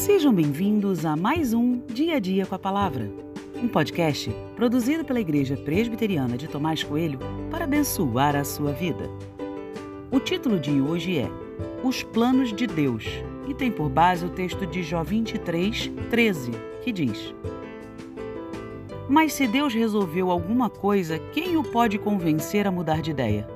Sejam 0.00 0.32
bem-vindos 0.32 1.04
a 1.04 1.14
mais 1.14 1.52
um 1.52 1.78
Dia 1.88 2.16
a 2.16 2.18
Dia 2.18 2.46
com 2.46 2.54
a 2.54 2.58
Palavra, 2.58 3.10
um 3.62 3.68
podcast 3.68 4.34
produzido 4.56 5.04
pela 5.04 5.20
Igreja 5.20 5.58
Presbiteriana 5.58 6.38
de 6.38 6.48
Tomás 6.48 6.82
Coelho 6.82 7.18
para 7.50 7.64
abençoar 7.64 8.34
a 8.34 8.42
sua 8.42 8.72
vida. 8.72 9.10
O 10.10 10.18
título 10.18 10.58
de 10.58 10.80
hoje 10.80 11.18
é 11.18 11.28
Os 11.84 12.02
Planos 12.02 12.50
de 12.50 12.66
Deus 12.66 13.04
e 13.46 13.52
tem 13.52 13.70
por 13.70 13.90
base 13.90 14.24
o 14.24 14.30
texto 14.30 14.64
de 14.64 14.82
Jó 14.82 15.04
23, 15.04 15.92
13, 16.08 16.50
que 16.82 16.92
diz: 16.92 17.34
Mas 19.06 19.34
se 19.34 19.46
Deus 19.46 19.74
resolveu 19.74 20.30
alguma 20.30 20.70
coisa, 20.70 21.18
quem 21.34 21.58
o 21.58 21.62
pode 21.62 21.98
convencer 21.98 22.66
a 22.66 22.70
mudar 22.70 23.02
de 23.02 23.10
ideia? 23.10 23.46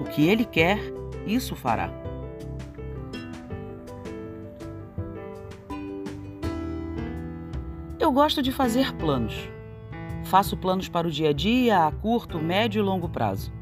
O 0.00 0.04
que 0.04 0.28
ele 0.28 0.44
quer, 0.44 0.78
isso 1.26 1.56
fará. 1.56 2.01
Eu 8.02 8.10
gosto 8.10 8.42
de 8.42 8.50
fazer 8.50 8.92
planos. 8.96 9.48
Faço 10.24 10.56
planos 10.56 10.88
para 10.88 11.06
o 11.06 11.10
dia 11.10 11.28
a 11.28 11.32
dia, 11.32 11.86
a 11.86 11.92
curto, 11.92 12.36
médio 12.40 12.80
e 12.80 12.82
longo 12.82 13.08
prazo. 13.08 13.52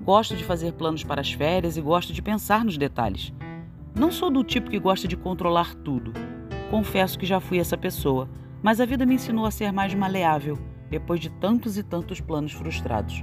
Gosto 0.00 0.34
de 0.34 0.42
fazer 0.42 0.72
planos 0.72 1.04
para 1.04 1.20
as 1.20 1.30
férias 1.30 1.76
e 1.76 1.82
gosto 1.82 2.10
de 2.10 2.22
pensar 2.22 2.64
nos 2.64 2.78
detalhes. 2.78 3.30
Não 3.94 4.10
sou 4.10 4.30
do 4.30 4.42
tipo 4.42 4.70
que 4.70 4.78
gosta 4.78 5.06
de 5.06 5.18
controlar 5.18 5.74
tudo. 5.74 6.14
Confesso 6.70 7.18
que 7.18 7.26
já 7.26 7.40
fui 7.40 7.58
essa 7.58 7.76
pessoa, 7.76 8.26
mas 8.62 8.80
a 8.80 8.86
vida 8.86 9.04
me 9.04 9.16
ensinou 9.16 9.44
a 9.44 9.50
ser 9.50 9.70
mais 9.70 9.92
maleável 9.92 10.58
depois 10.88 11.20
de 11.20 11.28
tantos 11.28 11.76
e 11.76 11.82
tantos 11.82 12.22
planos 12.22 12.52
frustrados. 12.52 13.22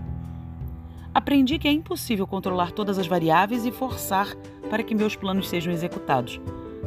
Aprendi 1.12 1.58
que 1.58 1.68
é 1.68 1.72
impossível 1.72 2.28
controlar 2.28 2.72
todas 2.72 3.00
as 3.00 3.08
variáveis 3.08 3.66
e 3.66 3.72
forçar 3.72 4.36
para 4.70 4.84
que 4.84 4.94
meus 4.94 5.16
planos 5.16 5.50
sejam 5.50 5.74
executados. 5.74 6.40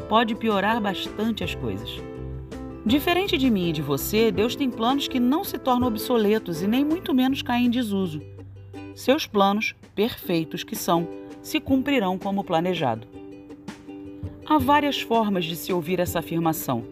Pode 0.08 0.36
piorar 0.36 0.80
bastante 0.80 1.42
as 1.42 1.56
coisas. 1.56 2.13
Diferente 2.86 3.38
de 3.38 3.48
mim 3.48 3.70
e 3.70 3.72
de 3.72 3.80
você, 3.80 4.30
Deus 4.30 4.54
tem 4.54 4.70
planos 4.70 5.08
que 5.08 5.18
não 5.18 5.42
se 5.42 5.56
tornam 5.56 5.88
obsoletos 5.88 6.60
e 6.60 6.66
nem 6.66 6.84
muito 6.84 7.14
menos 7.14 7.40
caem 7.40 7.66
em 7.66 7.70
desuso. 7.70 8.20
Seus 8.94 9.26
planos, 9.26 9.74
perfeitos 9.94 10.62
que 10.62 10.76
são, 10.76 11.08
se 11.40 11.58
cumprirão 11.60 12.18
como 12.18 12.44
planejado. 12.44 13.06
Há 14.46 14.58
várias 14.58 15.00
formas 15.00 15.46
de 15.46 15.56
se 15.56 15.72
ouvir 15.72 15.98
essa 15.98 16.18
afirmação, 16.18 16.84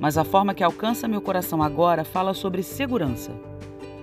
mas 0.00 0.18
a 0.18 0.24
forma 0.24 0.52
que 0.52 0.64
alcança 0.64 1.06
meu 1.06 1.20
coração 1.20 1.62
agora 1.62 2.04
fala 2.04 2.34
sobre 2.34 2.64
segurança. 2.64 3.30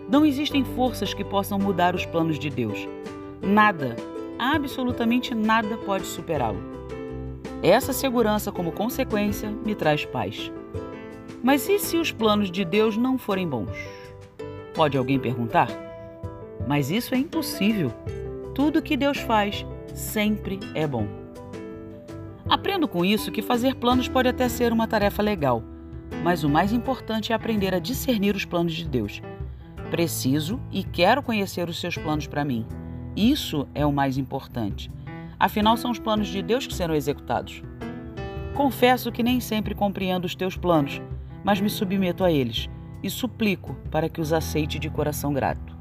Não 0.10 0.26
existem 0.26 0.64
forças 0.64 1.14
que 1.14 1.26
possam 1.26 1.60
mudar 1.60 1.94
os 1.94 2.06
planos 2.06 2.40
de 2.40 2.50
Deus. 2.50 2.88
Nada, 3.42 3.98
absolutamente 4.40 5.36
nada 5.36 5.76
pode 5.76 6.06
superá-lo. 6.06 6.64
Essa 7.62 7.92
segurança, 7.92 8.50
como 8.50 8.72
consequência, 8.72 9.50
me 9.50 9.76
traz 9.76 10.06
paz. 10.06 10.50
Mas 11.44 11.68
e 11.68 11.78
se 11.78 11.98
os 11.98 12.10
planos 12.10 12.50
de 12.50 12.64
Deus 12.64 12.96
não 12.96 13.18
forem 13.18 13.46
bons? 13.46 13.76
Pode 14.74 14.98
alguém 14.98 15.20
perguntar? 15.20 15.68
Mas 16.66 16.90
isso 16.90 17.14
é 17.14 17.18
impossível. 17.18 17.92
Tudo 18.56 18.82
que 18.82 18.96
Deus 18.96 19.18
faz 19.18 19.66
sempre 19.94 20.58
é 20.74 20.88
bom. 20.88 21.06
Aprendo 22.48 22.88
com 22.88 23.04
isso 23.04 23.30
que 23.30 23.42
fazer 23.42 23.76
planos 23.76 24.08
pode 24.08 24.30
até 24.30 24.48
ser 24.48 24.72
uma 24.72 24.88
tarefa 24.88 25.22
legal, 25.22 25.62
mas 26.24 26.46
o 26.46 26.50
mais 26.50 26.72
importante 26.72 27.34
é 27.34 27.36
aprender 27.36 27.74
a 27.74 27.80
discernir 27.80 28.36
os 28.38 28.46
planos 28.46 28.74
de 28.74 28.88
Deus. 28.88 29.22
Preciso 29.92 30.62
e 30.72 30.82
quero 30.82 31.22
conhecer 31.22 31.68
os 31.68 31.78
seus 31.78 31.98
planos 31.98 32.26
para 32.26 32.46
mim. 32.46 32.66
Isso 33.18 33.68
é 33.76 33.86
o 33.86 33.92
mais 33.92 34.18
importante. 34.18 34.90
Afinal, 35.38 35.76
são 35.76 35.92
os 35.92 36.00
planos 36.00 36.30
de 36.30 36.42
Deus 36.42 36.66
que 36.66 36.74
serão 36.74 36.96
executados. 36.96 37.62
Confesso 38.56 39.12
que 39.12 39.22
nem 39.22 39.42
sempre 39.42 39.76
compreendo 39.76 40.26
os 40.26 40.36
teus 40.36 40.56
planos, 40.56 41.02
mas 41.44 41.60
me 41.60 41.70
submeto 41.70 42.24
a 42.24 42.32
eles 42.32 42.70
e 43.02 43.10
suplico 43.10 43.76
para 43.92 44.08
que 44.08 44.22
os 44.22 44.32
aceite 44.32 44.80
de 44.80 44.90
coração 44.90 45.34
grato. 45.34 45.73